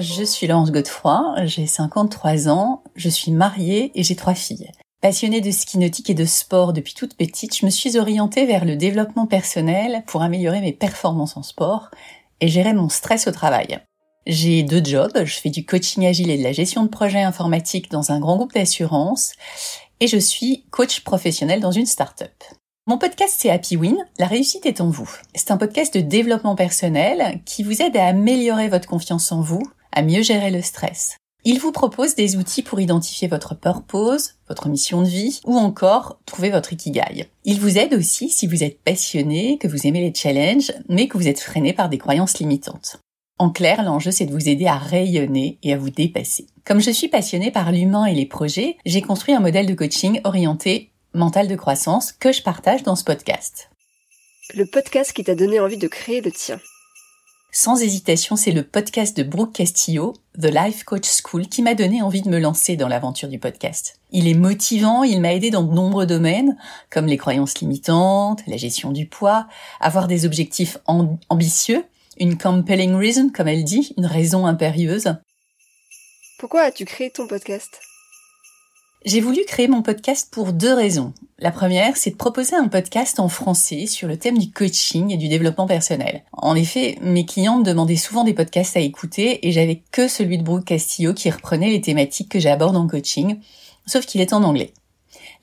Je 0.00 0.22
suis 0.22 0.46
Laurence 0.46 0.70
Godefroy, 0.70 1.34
j'ai 1.46 1.66
53 1.66 2.48
ans, 2.48 2.84
je 2.94 3.08
suis 3.08 3.32
mariée 3.32 3.90
et 3.96 4.04
j'ai 4.04 4.14
trois 4.14 4.34
filles. 4.34 4.70
Passionnée 5.02 5.40
de 5.40 5.50
ski 5.50 5.76
nautique 5.76 6.08
et 6.08 6.14
de 6.14 6.24
sport 6.24 6.72
depuis 6.72 6.94
toute 6.94 7.16
petite, 7.16 7.56
je 7.56 7.66
me 7.66 7.70
suis 7.70 7.98
orientée 7.98 8.46
vers 8.46 8.64
le 8.64 8.76
développement 8.76 9.26
personnel 9.26 10.04
pour 10.06 10.22
améliorer 10.22 10.60
mes 10.60 10.72
performances 10.72 11.36
en 11.36 11.42
sport 11.42 11.90
et 12.40 12.46
gérer 12.46 12.74
mon 12.74 12.88
stress 12.88 13.26
au 13.26 13.32
travail. 13.32 13.80
J'ai 14.24 14.62
deux 14.62 14.84
jobs, 14.84 15.24
je 15.24 15.40
fais 15.40 15.50
du 15.50 15.66
coaching 15.66 16.06
agile 16.06 16.30
et 16.30 16.38
de 16.38 16.44
la 16.44 16.52
gestion 16.52 16.84
de 16.84 16.88
projets 16.88 17.22
informatiques 17.22 17.90
dans 17.90 18.12
un 18.12 18.20
grand 18.20 18.36
groupe 18.36 18.54
d'assurance 18.54 19.32
et 19.98 20.06
je 20.06 20.18
suis 20.18 20.64
coach 20.70 21.00
professionnel 21.00 21.60
dans 21.60 21.72
une 21.72 21.86
start-up. 21.86 22.44
Mon 22.86 22.98
podcast 22.98 23.34
c'est 23.36 23.50
Happy 23.50 23.76
Win, 23.76 23.96
la 24.20 24.28
réussite 24.28 24.64
est 24.64 24.80
en 24.80 24.90
vous. 24.90 25.10
C'est 25.34 25.50
un 25.50 25.56
podcast 25.56 25.92
de 25.92 26.00
développement 26.00 26.54
personnel 26.54 27.40
qui 27.44 27.64
vous 27.64 27.82
aide 27.82 27.96
à 27.96 28.06
améliorer 28.06 28.68
votre 28.68 28.86
confiance 28.86 29.32
en 29.32 29.40
vous, 29.40 29.62
à 29.92 30.02
mieux 30.02 30.22
gérer 30.22 30.50
le 30.50 30.62
stress. 30.62 31.16
Il 31.44 31.60
vous 31.60 31.72
propose 31.72 32.14
des 32.14 32.36
outils 32.36 32.62
pour 32.62 32.80
identifier 32.80 33.28
votre 33.28 33.54
purpose, 33.54 34.34
votre 34.48 34.68
mission 34.68 35.02
de 35.02 35.08
vie 35.08 35.40
ou 35.44 35.56
encore 35.56 36.18
trouver 36.26 36.50
votre 36.50 36.72
ikigai. 36.72 37.30
Il 37.44 37.60
vous 37.60 37.78
aide 37.78 37.94
aussi 37.94 38.28
si 38.28 38.46
vous 38.46 38.64
êtes 38.64 38.82
passionné, 38.82 39.56
que 39.58 39.68
vous 39.68 39.86
aimez 39.86 40.00
les 40.00 40.14
challenges, 40.14 40.72
mais 40.88 41.06
que 41.06 41.16
vous 41.16 41.28
êtes 41.28 41.40
freiné 41.40 41.72
par 41.72 41.88
des 41.88 41.98
croyances 41.98 42.38
limitantes. 42.38 42.98
En 43.38 43.50
clair, 43.50 43.82
l'enjeu 43.84 44.10
c'est 44.10 44.26
de 44.26 44.32
vous 44.32 44.48
aider 44.48 44.66
à 44.66 44.76
rayonner 44.76 45.58
et 45.62 45.72
à 45.72 45.78
vous 45.78 45.90
dépasser. 45.90 46.48
Comme 46.64 46.80
je 46.80 46.90
suis 46.90 47.08
passionnée 47.08 47.52
par 47.52 47.70
l'humain 47.70 48.04
et 48.04 48.14
les 48.14 48.26
projets, 48.26 48.76
j'ai 48.84 49.00
construit 49.00 49.34
un 49.34 49.40
modèle 49.40 49.66
de 49.66 49.74
coaching 49.74 50.20
orienté 50.24 50.90
mental 51.14 51.48
de 51.48 51.56
croissance 51.56 52.12
que 52.12 52.32
je 52.32 52.42
partage 52.42 52.82
dans 52.82 52.96
ce 52.96 53.04
podcast. 53.04 53.70
Le 54.54 54.66
podcast 54.66 55.12
qui 55.12 55.24
t'a 55.24 55.34
donné 55.34 55.60
envie 55.60 55.78
de 55.78 55.88
créer 55.88 56.20
le 56.20 56.32
tien. 56.32 56.60
Sans 57.60 57.82
hésitation, 57.82 58.36
c'est 58.36 58.52
le 58.52 58.62
podcast 58.62 59.16
de 59.16 59.24
Brooke 59.24 59.52
Castillo, 59.52 60.14
The 60.40 60.44
Life 60.44 60.84
Coach 60.84 61.08
School, 61.08 61.48
qui 61.48 61.60
m'a 61.62 61.74
donné 61.74 62.02
envie 62.02 62.22
de 62.22 62.28
me 62.28 62.38
lancer 62.38 62.76
dans 62.76 62.86
l'aventure 62.86 63.28
du 63.28 63.40
podcast. 63.40 63.98
Il 64.12 64.28
est 64.28 64.34
motivant, 64.34 65.02
il 65.02 65.20
m'a 65.20 65.34
aidé 65.34 65.50
dans 65.50 65.64
de 65.64 65.74
nombreux 65.74 66.06
domaines, 66.06 66.56
comme 66.88 67.06
les 67.06 67.16
croyances 67.16 67.58
limitantes, 67.58 68.42
la 68.46 68.56
gestion 68.56 68.92
du 68.92 69.06
poids, 69.06 69.48
avoir 69.80 70.06
des 70.06 70.24
objectifs 70.24 70.78
ambitieux, 70.86 71.84
une 72.20 72.38
compelling 72.38 72.94
reason, 72.94 73.28
comme 73.34 73.48
elle 73.48 73.64
dit, 73.64 73.92
une 73.98 74.06
raison 74.06 74.46
impérieuse. 74.46 75.16
Pourquoi 76.38 76.60
as-tu 76.60 76.84
créé 76.84 77.10
ton 77.10 77.26
podcast? 77.26 77.80
J'ai 79.04 79.20
voulu 79.20 79.44
créer 79.46 79.68
mon 79.68 79.82
podcast 79.82 80.28
pour 80.30 80.52
deux 80.52 80.74
raisons. 80.74 81.12
La 81.38 81.52
première, 81.52 81.96
c'est 81.96 82.10
de 82.10 82.16
proposer 82.16 82.56
un 82.56 82.66
podcast 82.66 83.20
en 83.20 83.28
français 83.28 83.86
sur 83.86 84.08
le 84.08 84.18
thème 84.18 84.38
du 84.38 84.50
coaching 84.50 85.12
et 85.12 85.16
du 85.16 85.28
développement 85.28 85.68
personnel. 85.68 86.24
En 86.32 86.56
effet, 86.56 86.98
mes 87.00 87.24
clients 87.24 87.58
me 87.58 87.64
demandaient 87.64 87.96
souvent 87.96 88.24
des 88.24 88.34
podcasts 88.34 88.76
à 88.76 88.80
écouter 88.80 89.46
et 89.46 89.52
j'avais 89.52 89.82
que 89.92 90.08
celui 90.08 90.36
de 90.36 90.42
Brooke 90.42 90.64
Castillo 90.64 91.14
qui 91.14 91.30
reprenait 91.30 91.70
les 91.70 91.80
thématiques 91.80 92.28
que 92.28 92.40
j'aborde 92.40 92.76
en 92.76 92.88
coaching, 92.88 93.38
sauf 93.86 94.04
qu'il 94.04 94.20
est 94.20 94.32
en 94.32 94.42
anglais. 94.42 94.72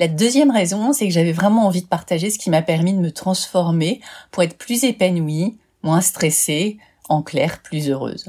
La 0.01 0.09
deuxième 0.09 0.51
raison, 0.51 0.91
c'est 0.91 1.07
que 1.07 1.13
j'avais 1.13 1.31
vraiment 1.31 1.65
envie 1.65 1.81
de 1.81 1.87
partager 1.87 2.29
ce 2.29 2.37
qui 2.37 2.49
m'a 2.49 2.61
permis 2.61 2.93
de 2.93 2.99
me 2.99 3.11
transformer 3.11 4.01
pour 4.31 4.43
être 4.43 4.57
plus 4.57 4.83
épanouie, 4.83 5.57
moins 5.81 6.01
stressée, 6.01 6.77
en 7.07 7.21
clair, 7.21 7.61
plus 7.61 7.89
heureuse. 7.89 8.25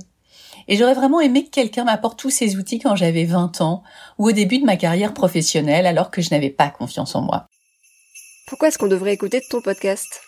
Et 0.69 0.77
j'aurais 0.77 0.95
vraiment 0.95 1.21
aimé 1.21 1.45
que 1.45 1.51
quelqu'un 1.51 1.85
m'apporte 1.85 2.19
tous 2.19 2.31
ces 2.31 2.57
outils 2.57 2.79
quand 2.79 2.97
j'avais 2.97 3.25
20 3.25 3.61
ans 3.61 3.83
ou 4.19 4.29
au 4.29 4.33
début 4.33 4.59
de 4.59 4.65
ma 4.65 4.77
carrière 4.77 5.15
professionnelle 5.15 5.87
alors 5.87 6.11
que 6.11 6.23
je 6.23 6.31
n'avais 6.31 6.51
pas 6.51 6.69
confiance 6.69 7.15
en 7.15 7.23
moi. 7.23 7.47
Pourquoi 8.47 8.69
est-ce 8.69 8.79
qu'on 8.79 8.87
devrait 8.87 9.15
écouter 9.15 9.43
ton 9.51 9.61
podcast? 9.61 10.21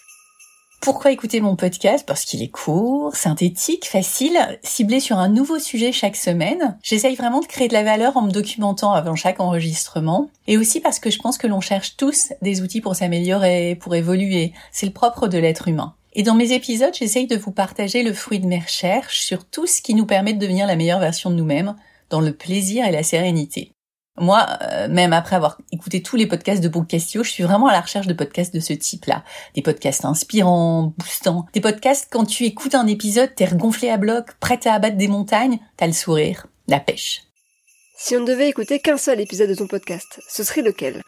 Pourquoi 0.80 1.10
écouter 1.10 1.40
mon 1.40 1.56
podcast? 1.56 2.06
Parce 2.06 2.24
qu'il 2.24 2.40
est 2.40 2.50
court, 2.50 3.14
synthétique, 3.16 3.84
facile, 3.84 4.38
ciblé 4.62 5.00
sur 5.00 5.18
un 5.18 5.28
nouveau 5.28 5.58
sujet 5.58 5.90
chaque 5.90 6.14
semaine. 6.14 6.78
J'essaye 6.82 7.16
vraiment 7.16 7.40
de 7.40 7.46
créer 7.46 7.66
de 7.66 7.72
la 7.72 7.82
valeur 7.82 8.16
en 8.16 8.22
me 8.22 8.30
documentant 8.30 8.92
avant 8.92 9.16
chaque 9.16 9.40
enregistrement. 9.40 10.30
Et 10.46 10.56
aussi 10.56 10.80
parce 10.80 11.00
que 11.00 11.10
je 11.10 11.18
pense 11.18 11.36
que 11.36 11.48
l'on 11.48 11.60
cherche 11.60 11.96
tous 11.96 12.32
des 12.42 12.62
outils 12.62 12.80
pour 12.80 12.94
s'améliorer, 12.94 13.74
pour 13.74 13.96
évoluer. 13.96 14.52
C'est 14.70 14.86
le 14.86 14.92
propre 14.92 15.26
de 15.26 15.38
l'être 15.38 15.66
humain. 15.66 15.94
Et 16.18 16.24
dans 16.24 16.34
mes 16.34 16.50
épisodes, 16.50 16.92
j'essaye 16.98 17.28
de 17.28 17.36
vous 17.36 17.52
partager 17.52 18.02
le 18.02 18.12
fruit 18.12 18.40
de 18.40 18.46
mes 18.48 18.58
recherches 18.58 19.20
sur 19.20 19.44
tout 19.44 19.68
ce 19.68 19.80
qui 19.80 19.94
nous 19.94 20.04
permet 20.04 20.32
de 20.32 20.40
devenir 20.40 20.66
la 20.66 20.74
meilleure 20.74 20.98
version 20.98 21.30
de 21.30 21.36
nous-mêmes, 21.36 21.76
dans 22.10 22.20
le 22.20 22.32
plaisir 22.32 22.84
et 22.84 22.90
la 22.90 23.04
sérénité. 23.04 23.70
Moi, 24.18 24.44
euh, 24.62 24.88
même 24.88 25.12
après 25.12 25.36
avoir 25.36 25.58
écouté 25.70 26.02
tous 26.02 26.16
les 26.16 26.26
podcasts 26.26 26.60
de 26.60 26.68
Brooke 26.68 26.88
Castillo, 26.88 27.22
je 27.22 27.30
suis 27.30 27.44
vraiment 27.44 27.68
à 27.68 27.72
la 27.72 27.80
recherche 27.80 28.08
de 28.08 28.14
podcasts 28.14 28.52
de 28.52 28.58
ce 28.58 28.72
type-là. 28.72 29.22
Des 29.54 29.62
podcasts 29.62 30.04
inspirants, 30.04 30.92
boostants. 30.98 31.46
Des 31.52 31.60
podcasts, 31.60 32.08
quand 32.10 32.24
tu 32.24 32.46
écoutes 32.46 32.74
un 32.74 32.88
épisode, 32.88 33.32
t'es 33.36 33.44
regonflé 33.44 33.88
à 33.88 33.96
bloc, 33.96 34.32
prête 34.40 34.66
à 34.66 34.74
abattre 34.74 34.96
des 34.96 35.06
montagnes, 35.06 35.60
t'as 35.76 35.86
le 35.86 35.92
sourire, 35.92 36.48
la 36.66 36.80
pêche. 36.80 37.22
Si 37.96 38.16
on 38.16 38.20
ne 38.20 38.26
devait 38.26 38.48
écouter 38.48 38.80
qu'un 38.80 38.96
seul 38.96 39.20
épisode 39.20 39.50
de 39.50 39.54
ton 39.54 39.68
podcast, 39.68 40.20
ce 40.28 40.42
serait 40.42 40.62
lequel? 40.62 41.00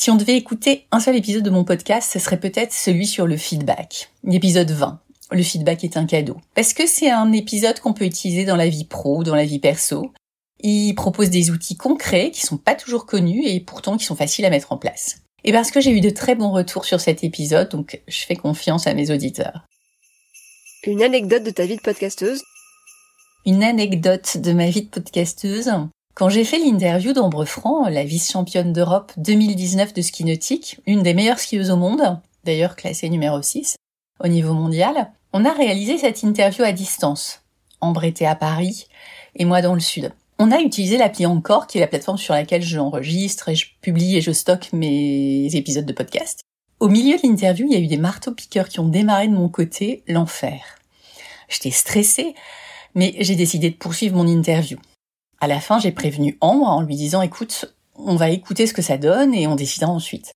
Si 0.00 0.10
on 0.10 0.16
devait 0.16 0.36
écouter 0.36 0.86
un 0.92 0.98
seul 0.98 1.14
épisode 1.14 1.42
de 1.42 1.50
mon 1.50 1.62
podcast, 1.62 2.10
ce 2.10 2.18
serait 2.18 2.40
peut-être 2.40 2.72
celui 2.72 3.06
sur 3.06 3.26
le 3.26 3.36
feedback, 3.36 4.10
l'épisode 4.24 4.70
20. 4.70 4.98
Le 5.30 5.42
feedback 5.42 5.84
est 5.84 5.98
un 5.98 6.06
cadeau. 6.06 6.38
Parce 6.54 6.72
que 6.72 6.86
c'est 6.86 7.10
un 7.10 7.30
épisode 7.32 7.80
qu'on 7.80 7.92
peut 7.92 8.06
utiliser 8.06 8.46
dans 8.46 8.56
la 8.56 8.70
vie 8.70 8.86
pro 8.86 9.18
ou 9.18 9.24
dans 9.24 9.34
la 9.34 9.44
vie 9.44 9.58
perso. 9.58 10.10
Il 10.60 10.94
propose 10.94 11.28
des 11.28 11.50
outils 11.50 11.76
concrets 11.76 12.30
qui 12.30 12.40
sont 12.40 12.56
pas 12.56 12.74
toujours 12.74 13.04
connus 13.04 13.44
et 13.44 13.60
pourtant 13.60 13.98
qui 13.98 14.06
sont 14.06 14.16
faciles 14.16 14.46
à 14.46 14.50
mettre 14.50 14.72
en 14.72 14.78
place. 14.78 15.18
Et 15.44 15.52
parce 15.52 15.70
que 15.70 15.82
j'ai 15.82 15.90
eu 15.90 16.00
de 16.00 16.08
très 16.08 16.34
bons 16.34 16.50
retours 16.50 16.86
sur 16.86 16.98
cet 16.98 17.22
épisode, 17.22 17.70
donc 17.70 18.00
je 18.08 18.20
fais 18.20 18.36
confiance 18.36 18.86
à 18.86 18.94
mes 18.94 19.10
auditeurs. 19.10 19.66
Une 20.86 21.02
anecdote 21.02 21.42
de 21.42 21.50
ta 21.50 21.66
vie 21.66 21.76
de 21.76 21.82
podcasteuse? 21.82 22.42
Une 23.44 23.62
anecdote 23.62 24.38
de 24.38 24.52
ma 24.54 24.70
vie 24.70 24.82
de 24.82 24.88
podcasteuse? 24.88 25.70
Quand 26.20 26.28
j'ai 26.28 26.44
fait 26.44 26.58
l'interview 26.58 27.14
d'Ambre 27.14 27.46
Franc, 27.46 27.88
la 27.88 28.04
vice-championne 28.04 28.74
d'Europe 28.74 29.10
2019 29.16 29.94
de 29.94 30.02
ski 30.02 30.26
nautique, 30.26 30.78
une 30.86 31.02
des 31.02 31.14
meilleures 31.14 31.38
skieuses 31.38 31.70
au 31.70 31.76
monde, 31.76 32.20
d'ailleurs 32.44 32.76
classée 32.76 33.08
numéro 33.08 33.40
6 33.40 33.76
au 34.22 34.28
niveau 34.28 34.52
mondial, 34.52 35.12
on 35.32 35.46
a 35.46 35.52
réalisé 35.54 35.96
cette 35.96 36.22
interview 36.22 36.62
à 36.62 36.72
distance. 36.72 37.40
Ambre 37.80 38.04
était 38.04 38.26
à 38.26 38.34
Paris 38.34 38.86
et 39.34 39.46
moi 39.46 39.62
dans 39.62 39.72
le 39.72 39.80
sud. 39.80 40.12
On 40.38 40.50
a 40.50 40.60
utilisé 40.60 40.98
l'appli 40.98 41.24
Encore, 41.24 41.66
qui 41.66 41.78
est 41.78 41.80
la 41.80 41.86
plateforme 41.86 42.18
sur 42.18 42.34
laquelle 42.34 42.60
j'enregistre 42.60 43.48
et 43.48 43.54
je 43.54 43.68
publie 43.80 44.18
et 44.18 44.20
je 44.20 44.32
stocke 44.32 44.74
mes 44.74 45.48
épisodes 45.54 45.86
de 45.86 45.92
podcast. 45.94 46.42
Au 46.80 46.88
milieu 46.88 47.16
de 47.16 47.22
l'interview, 47.22 47.66
il 47.66 47.72
y 47.72 47.76
a 47.76 47.80
eu 47.80 47.86
des 47.86 47.96
marteaux-piqueurs 47.96 48.68
qui 48.68 48.80
ont 48.80 48.88
démarré 48.88 49.26
de 49.26 49.32
mon 49.32 49.48
côté, 49.48 50.02
l'enfer. 50.06 50.60
J'étais 51.48 51.70
stressée, 51.70 52.34
mais 52.94 53.14
j'ai 53.20 53.36
décidé 53.36 53.70
de 53.70 53.76
poursuivre 53.76 54.16
mon 54.16 54.26
interview. 54.26 54.76
À 55.40 55.46
la 55.46 55.60
fin, 55.60 55.78
j'ai 55.78 55.92
prévenu 55.92 56.36
Ambre 56.40 56.68
en 56.68 56.82
lui 56.82 56.96
disant 56.96 57.22
écoute, 57.22 57.74
on 57.94 58.16
va 58.16 58.30
écouter 58.30 58.66
ce 58.66 58.74
que 58.74 58.82
ça 58.82 58.98
donne 58.98 59.34
et 59.34 59.46
on 59.46 59.54
décidera 59.54 59.90
ensuite. 59.90 60.32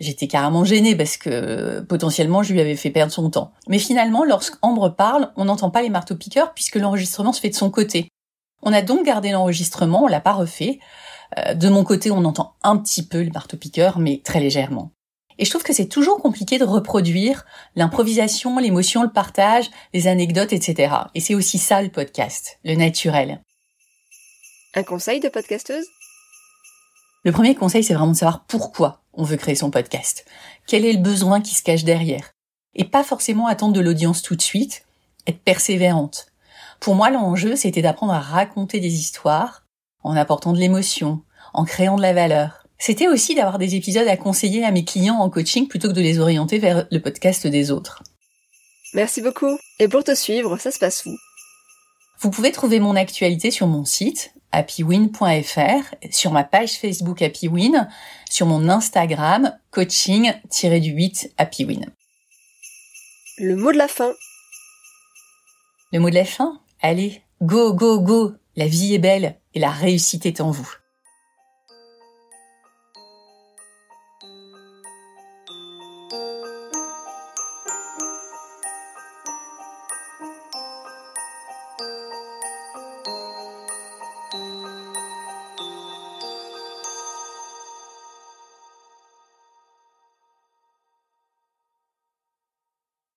J'étais 0.00 0.26
carrément 0.26 0.64
gênée 0.64 0.96
parce 0.96 1.16
que 1.16 1.80
potentiellement 1.80 2.42
je 2.42 2.52
lui 2.52 2.60
avais 2.60 2.74
fait 2.74 2.90
perdre 2.90 3.12
son 3.12 3.30
temps. 3.30 3.52
Mais 3.68 3.78
finalement, 3.78 4.24
lorsqu'Ambre 4.24 4.88
parle, 4.88 5.30
on 5.36 5.44
n'entend 5.44 5.70
pas 5.70 5.82
les 5.82 5.90
marteaux-piqueurs 5.90 6.54
puisque 6.54 6.76
l'enregistrement 6.76 7.32
se 7.32 7.40
fait 7.40 7.50
de 7.50 7.54
son 7.54 7.70
côté. 7.70 8.08
On 8.62 8.72
a 8.72 8.82
donc 8.82 9.04
gardé 9.04 9.30
l'enregistrement, 9.30 10.04
on 10.04 10.08
l'a 10.08 10.20
pas 10.20 10.32
refait. 10.32 10.80
Euh, 11.38 11.54
de 11.54 11.68
mon 11.68 11.84
côté, 11.84 12.10
on 12.10 12.24
entend 12.24 12.56
un 12.62 12.76
petit 12.76 13.06
peu 13.06 13.20
les 13.20 13.30
marteaux-piqueurs, 13.30 13.98
mais 13.98 14.20
très 14.24 14.40
légèrement. 14.40 14.90
Et 15.38 15.44
je 15.44 15.50
trouve 15.50 15.62
que 15.62 15.72
c'est 15.72 15.88
toujours 15.88 16.20
compliqué 16.20 16.58
de 16.58 16.64
reproduire 16.64 17.46
l'improvisation, 17.76 18.58
l'émotion, 18.58 19.02
le 19.02 19.10
partage, 19.10 19.70
les 19.94 20.08
anecdotes, 20.08 20.52
etc. 20.52 20.94
Et 21.14 21.20
c'est 21.20 21.34
aussi 21.34 21.56
ça 21.58 21.80
le 21.80 21.88
podcast, 21.88 22.58
le 22.64 22.74
naturel. 22.74 23.40
Un 24.72 24.84
conseil 24.84 25.18
de 25.18 25.28
podcasteuse? 25.28 25.86
Le 27.24 27.32
premier 27.32 27.56
conseil, 27.56 27.82
c'est 27.82 27.94
vraiment 27.94 28.12
de 28.12 28.16
savoir 28.16 28.44
pourquoi 28.44 29.02
on 29.12 29.24
veut 29.24 29.36
créer 29.36 29.56
son 29.56 29.72
podcast. 29.72 30.24
Quel 30.68 30.84
est 30.84 30.92
le 30.92 31.02
besoin 31.02 31.40
qui 31.40 31.56
se 31.56 31.64
cache 31.64 31.82
derrière? 31.82 32.30
Et 32.74 32.84
pas 32.84 33.02
forcément 33.02 33.48
attendre 33.48 33.72
de 33.72 33.80
l'audience 33.80 34.22
tout 34.22 34.36
de 34.36 34.42
suite, 34.42 34.86
être 35.26 35.40
persévérante. 35.40 36.26
Pour 36.78 36.94
moi, 36.94 37.10
l'enjeu, 37.10 37.56
c'était 37.56 37.82
d'apprendre 37.82 38.12
à 38.12 38.20
raconter 38.20 38.78
des 38.78 38.94
histoires 38.94 39.64
en 40.04 40.14
apportant 40.14 40.52
de 40.52 40.58
l'émotion, 40.58 41.24
en 41.52 41.64
créant 41.64 41.96
de 41.96 42.02
la 42.02 42.12
valeur. 42.12 42.64
C'était 42.78 43.08
aussi 43.08 43.34
d'avoir 43.34 43.58
des 43.58 43.74
épisodes 43.74 44.06
à 44.06 44.16
conseiller 44.16 44.64
à 44.64 44.70
mes 44.70 44.84
clients 44.84 45.18
en 45.18 45.30
coaching 45.30 45.66
plutôt 45.66 45.88
que 45.88 45.94
de 45.94 46.00
les 46.00 46.20
orienter 46.20 46.60
vers 46.60 46.86
le 46.92 47.00
podcast 47.00 47.44
des 47.44 47.72
autres. 47.72 48.04
Merci 48.94 49.20
beaucoup. 49.20 49.58
Et 49.80 49.88
pour 49.88 50.04
te 50.04 50.14
suivre, 50.14 50.56
ça 50.58 50.70
se 50.70 50.78
passe 50.78 51.04
où? 51.06 51.16
Vous 52.20 52.30
pouvez 52.30 52.52
trouver 52.52 52.78
mon 52.78 52.94
actualité 52.94 53.50
sur 53.50 53.66
mon 53.66 53.84
site 53.84 54.32
happywin.fr, 54.52 55.94
sur 56.10 56.32
ma 56.32 56.44
page 56.44 56.78
Facebook 56.78 57.22
HappyWin, 57.22 57.88
sur 58.28 58.46
mon 58.46 58.68
Instagram 58.68 59.56
coaching-du-8 59.70 61.32
HappyWin. 61.38 61.86
Le 63.38 63.56
mot 63.56 63.72
de 63.72 63.78
la 63.78 63.88
fin. 63.88 64.12
Le 65.92 66.00
mot 66.00 66.10
de 66.10 66.14
la 66.14 66.24
fin? 66.24 66.60
Allez, 66.82 67.22
go, 67.42 67.72
go, 67.72 68.00
go 68.00 68.32
La 68.56 68.66
vie 68.66 68.94
est 68.94 68.98
belle 68.98 69.36
et 69.54 69.60
la 69.60 69.70
réussite 69.70 70.26
est 70.26 70.40
en 70.40 70.50
vous. 70.50 70.70